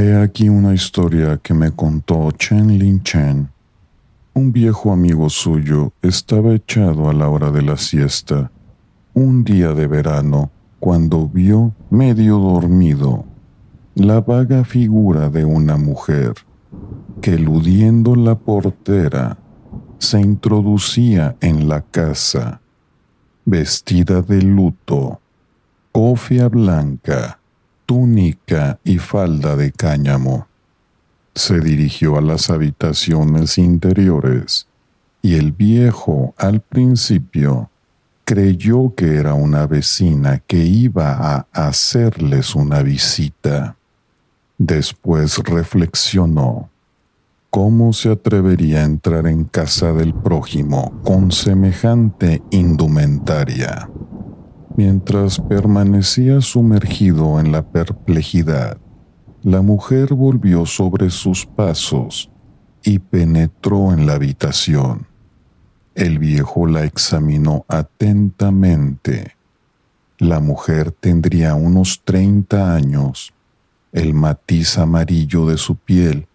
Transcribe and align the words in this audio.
He 0.00 0.16
aquí 0.16 0.48
una 0.48 0.72
historia 0.72 1.36
que 1.36 1.52
me 1.52 1.72
contó 1.72 2.30
Chen 2.30 2.78
Lin 2.78 3.02
Chen. 3.02 3.50
Un 4.32 4.50
viejo 4.50 4.92
amigo 4.92 5.28
suyo 5.28 5.92
estaba 6.00 6.54
echado 6.54 7.10
a 7.10 7.12
la 7.12 7.28
hora 7.28 7.50
de 7.50 7.60
la 7.60 7.76
siesta, 7.76 8.50
un 9.12 9.44
día 9.44 9.74
de 9.74 9.86
verano, 9.86 10.50
cuando 10.78 11.28
vio, 11.28 11.74
medio 11.90 12.38
dormido, 12.38 13.26
la 13.94 14.22
vaga 14.22 14.64
figura 14.64 15.28
de 15.28 15.44
una 15.44 15.76
mujer 15.76 16.32
que, 17.20 17.34
eludiendo 17.34 18.16
la 18.16 18.36
portera, 18.36 19.36
se 19.98 20.18
introducía 20.18 21.36
en 21.42 21.68
la 21.68 21.82
casa, 21.82 22.62
vestida 23.44 24.22
de 24.22 24.40
luto, 24.40 25.20
cofia 25.92 26.48
blanca, 26.48 27.39
túnica 27.90 28.78
y 28.84 28.98
falda 28.98 29.56
de 29.56 29.72
cáñamo. 29.72 30.46
Se 31.34 31.58
dirigió 31.58 32.18
a 32.18 32.20
las 32.20 32.48
habitaciones 32.48 33.58
interiores 33.58 34.68
y 35.22 35.34
el 35.34 35.50
viejo 35.50 36.32
al 36.38 36.60
principio 36.60 37.68
creyó 38.24 38.94
que 38.94 39.16
era 39.16 39.34
una 39.34 39.66
vecina 39.66 40.38
que 40.38 40.58
iba 40.58 41.16
a 41.16 41.48
hacerles 41.52 42.54
una 42.54 42.80
visita. 42.84 43.74
Después 44.56 45.38
reflexionó. 45.38 46.70
¿Cómo 47.50 47.92
se 47.92 48.12
atrevería 48.12 48.82
a 48.82 48.84
entrar 48.84 49.26
en 49.26 49.42
casa 49.42 49.92
del 49.92 50.14
prójimo 50.14 50.92
con 51.02 51.32
semejante 51.32 52.40
indumentaria? 52.52 53.90
Mientras 54.82 55.38
permanecía 55.38 56.40
sumergido 56.40 57.38
en 57.38 57.52
la 57.52 57.60
perplejidad, 57.60 58.78
la 59.42 59.60
mujer 59.60 60.14
volvió 60.14 60.64
sobre 60.64 61.10
sus 61.10 61.44
pasos 61.44 62.30
y 62.82 62.98
penetró 62.98 63.92
en 63.92 64.06
la 64.06 64.14
habitación. 64.14 65.06
El 65.94 66.18
viejo 66.18 66.66
la 66.66 66.84
examinó 66.84 67.66
atentamente. 67.68 69.36
La 70.16 70.40
mujer 70.40 70.92
tendría 70.92 71.56
unos 71.56 72.00
treinta 72.02 72.74
años. 72.74 73.34
El 73.92 74.14
matiz 74.14 74.78
amarillo 74.78 75.44
de 75.44 75.58
su 75.58 75.76
piel 75.76 76.26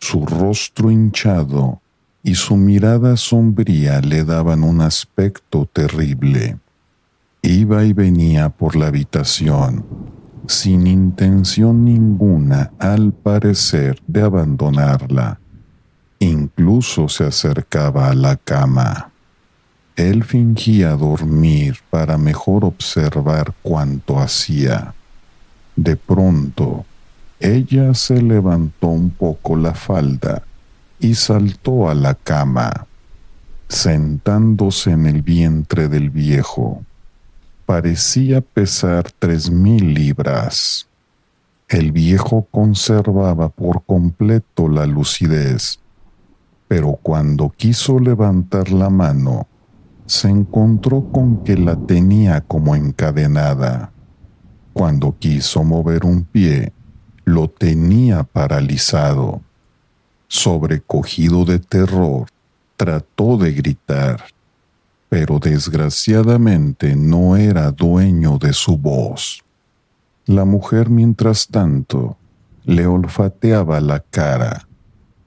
su 0.00 0.26
rostro 0.26 0.90
hinchado 0.90 1.80
y 2.24 2.34
su 2.34 2.56
mirada 2.56 3.16
sombría 3.16 4.00
le 4.00 4.24
daban 4.24 4.64
un 4.64 4.80
aspecto 4.80 5.68
terrible. 5.72 6.58
Iba 7.44 7.82
y 7.82 7.92
venía 7.92 8.50
por 8.50 8.76
la 8.76 8.86
habitación, 8.86 9.84
sin 10.46 10.86
intención 10.86 11.84
ninguna, 11.84 12.70
al 12.78 13.12
parecer, 13.12 14.00
de 14.06 14.22
abandonarla. 14.22 15.40
Incluso 16.20 17.08
se 17.08 17.24
acercaba 17.24 18.10
a 18.10 18.14
la 18.14 18.36
cama. 18.36 19.10
Él 19.96 20.22
fingía 20.22 20.90
dormir 20.90 21.78
para 21.90 22.16
mejor 22.16 22.64
observar 22.64 23.52
cuánto 23.60 24.20
hacía. 24.20 24.94
De 25.74 25.96
pronto, 25.96 26.86
ella 27.40 27.92
se 27.94 28.22
levantó 28.22 28.86
un 28.86 29.10
poco 29.10 29.56
la 29.56 29.74
falda 29.74 30.44
y 31.00 31.16
saltó 31.16 31.90
a 31.90 31.96
la 31.96 32.14
cama, 32.14 32.86
sentándose 33.66 34.92
en 34.92 35.06
el 35.06 35.22
vientre 35.22 35.88
del 35.88 36.10
viejo. 36.10 36.84
Parecía 37.66 38.40
pesar 38.40 39.10
tres 39.18 39.50
mil 39.50 39.94
libras. 39.94 40.88
El 41.68 41.92
viejo 41.92 42.46
conservaba 42.50 43.48
por 43.48 43.84
completo 43.84 44.68
la 44.68 44.84
lucidez, 44.84 45.78
pero 46.66 46.98
cuando 47.00 47.50
quiso 47.50 48.00
levantar 48.00 48.72
la 48.72 48.90
mano, 48.90 49.46
se 50.06 50.28
encontró 50.28 51.10
con 51.12 51.44
que 51.44 51.56
la 51.56 51.76
tenía 51.76 52.40
como 52.40 52.74
encadenada. 52.74 53.92
Cuando 54.72 55.16
quiso 55.18 55.62
mover 55.62 56.04
un 56.04 56.24
pie, 56.24 56.72
lo 57.24 57.48
tenía 57.48 58.24
paralizado. 58.24 59.40
Sobrecogido 60.26 61.44
de 61.44 61.60
terror, 61.60 62.26
trató 62.76 63.36
de 63.36 63.52
gritar, 63.52 64.24
pero 65.12 65.38
desgraciadamente 65.38 66.96
no 66.96 67.36
era 67.36 67.70
dueño 67.70 68.38
de 68.38 68.54
su 68.54 68.78
voz. 68.78 69.44
La 70.24 70.46
mujer, 70.46 70.88
mientras 70.88 71.48
tanto, 71.48 72.16
le 72.64 72.86
olfateaba 72.86 73.82
la 73.82 74.00
cara, 74.00 74.66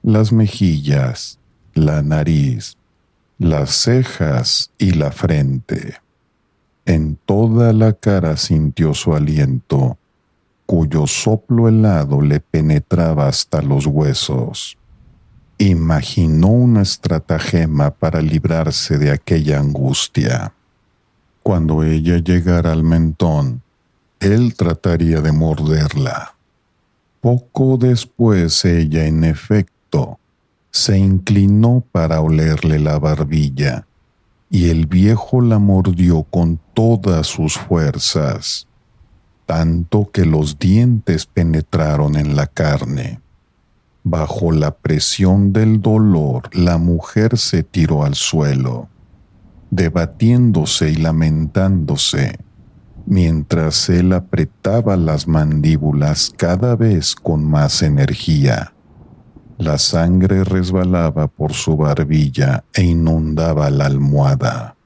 las 0.02 0.32
mejillas, 0.32 1.38
la 1.72 2.02
nariz, 2.02 2.76
las 3.38 3.76
cejas 3.76 4.72
y 4.76 4.90
la 4.90 5.12
frente. 5.12 5.94
En 6.84 7.16
toda 7.24 7.72
la 7.72 7.92
cara 7.92 8.36
sintió 8.36 8.92
su 8.92 9.14
aliento 9.14 9.98
cuyo 10.66 11.06
soplo 11.06 11.68
helado 11.68 12.22
le 12.22 12.40
penetraba 12.40 13.28
hasta 13.28 13.62
los 13.62 13.86
huesos. 13.86 14.76
Imaginó 15.58 16.48
una 16.48 16.82
estratagema 16.82 17.90
para 17.90 18.20
librarse 18.20 18.98
de 18.98 19.10
aquella 19.10 19.58
angustia. 19.60 20.52
Cuando 21.42 21.82
ella 21.82 22.18
llegara 22.18 22.72
al 22.72 22.82
mentón, 22.82 23.62
él 24.20 24.54
trataría 24.54 25.20
de 25.20 25.32
morderla. 25.32 26.34
Poco 27.20 27.76
después 27.78 28.64
ella, 28.64 29.06
en 29.06 29.24
efecto, 29.24 30.18
se 30.70 30.98
inclinó 30.98 31.84
para 31.90 32.20
olerle 32.20 32.78
la 32.78 32.98
barbilla, 32.98 33.86
y 34.50 34.68
el 34.68 34.86
viejo 34.86 35.40
la 35.40 35.58
mordió 35.58 36.22
con 36.24 36.60
todas 36.74 37.26
sus 37.26 37.56
fuerzas 37.58 38.66
tanto 39.46 40.10
que 40.12 40.26
los 40.26 40.58
dientes 40.58 41.24
penetraron 41.26 42.16
en 42.16 42.36
la 42.36 42.48
carne. 42.48 43.20
Bajo 44.08 44.52
la 44.52 44.70
presión 44.70 45.52
del 45.52 45.80
dolor, 45.80 46.48
la 46.52 46.78
mujer 46.78 47.36
se 47.36 47.64
tiró 47.64 48.04
al 48.04 48.14
suelo, 48.14 48.88
debatiéndose 49.72 50.92
y 50.92 50.94
lamentándose, 50.94 52.38
mientras 53.04 53.88
él 53.88 54.12
apretaba 54.12 54.96
las 54.96 55.26
mandíbulas 55.26 56.32
cada 56.36 56.76
vez 56.76 57.16
con 57.16 57.44
más 57.44 57.82
energía. 57.82 58.74
La 59.58 59.76
sangre 59.76 60.44
resbalaba 60.44 61.26
por 61.26 61.52
su 61.52 61.76
barbilla 61.76 62.62
e 62.74 62.84
inundaba 62.84 63.70
la 63.70 63.86
almohada. 63.86 64.76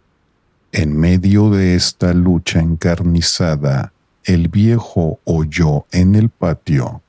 En 0.72 0.97
medio 0.97 1.50
de 1.50 1.75
esta 1.75 2.14
lucha 2.14 2.60
encarnizada, 2.60 3.92
el 4.25 4.48
viejo 4.48 5.20
oyó 5.26 5.84
en 5.92 6.14
el 6.14 6.31
patio 6.31 7.02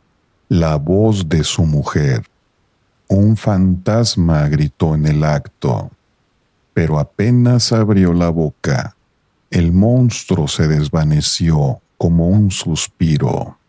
la 0.52 0.76
voz 0.76 1.30
de 1.30 1.46
su 1.46 1.64
mujer. 1.64 2.26
Un 3.08 3.38
fantasma 3.38 4.50
gritó 4.50 4.96
en 4.96 5.06
el 5.08 5.24
acto, 5.24 5.90
pero 6.74 7.00
apenas 7.00 7.72
abrió 7.72 8.12
la 8.12 8.28
boca, 8.28 8.98
el 9.50 9.72
monstruo 9.72 10.50
se 10.50 10.68
desvaneció 10.68 11.80
como 11.98 12.28
un 12.28 12.52
suspiro. 12.52 13.60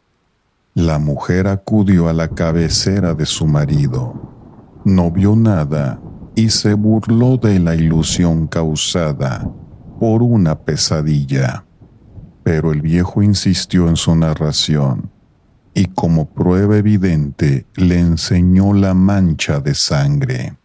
La 0.75 0.99
mujer 0.99 1.47
acudió 1.47 2.09
a 2.09 2.13
la 2.13 2.27
cabecera 2.27 3.15
de 3.15 3.27
su 3.27 3.47
marido. 3.47 4.15
No 4.85 5.13
vio 5.13 5.37
nada 5.37 6.01
y 6.35 6.51
se 6.51 6.75
burló 6.75 7.37
de 7.37 7.61
la 7.61 7.77
ilusión 7.77 8.49
causada 8.49 9.49
por 10.01 10.21
una 10.21 10.59
pesadilla. 10.59 11.65
Pero 12.43 12.73
el 12.73 12.83
viejo 12.83 13.23
insistió 13.23 13.87
en 13.89 13.95
su 13.95 14.17
narración 14.17 15.12
y 15.75 15.87
como 15.87 16.27
prueba 16.27 16.77
evidente 16.77 17.67
le 17.75 17.99
enseñó 17.99 18.73
la 18.73 18.95
mancha 18.95 19.61
de 19.61 19.75
sangre. 19.75 20.57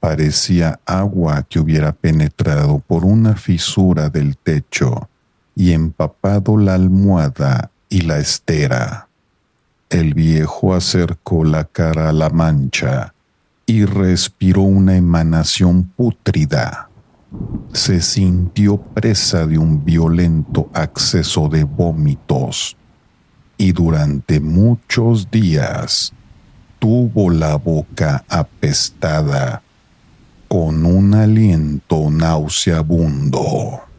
Parecía 0.00 0.80
agua 0.84 1.44
que 1.48 1.60
hubiera 1.60 1.92
penetrado 1.92 2.78
por 2.80 3.04
una 3.04 3.36
fisura 3.36 4.10
del 4.10 4.36
techo 4.36 5.08
y 5.54 5.72
empapado 5.72 6.56
la 6.56 6.74
almohada 6.74 7.70
y 7.88 8.02
la 8.02 8.18
estera. 8.18 9.08
El 9.88 10.14
viejo 10.14 10.74
acercó 10.74 11.44
la 11.44 11.64
cara 11.64 12.08
a 12.10 12.12
la 12.12 12.28
mancha 12.30 13.14
y 13.66 13.84
respiró 13.84 14.62
una 14.62 14.96
emanación 14.96 15.84
pútrida 15.84 16.88
se 17.72 18.00
sintió 18.00 18.78
presa 18.78 19.46
de 19.46 19.58
un 19.58 19.84
violento 19.84 20.68
acceso 20.72 21.48
de 21.48 21.64
vómitos 21.64 22.76
y 23.56 23.72
durante 23.72 24.40
muchos 24.40 25.30
días 25.30 26.12
tuvo 26.78 27.30
la 27.30 27.56
boca 27.56 28.24
apestada 28.28 29.62
con 30.48 30.84
un 30.84 31.14
aliento 31.14 32.10
nauseabundo. 32.10 33.93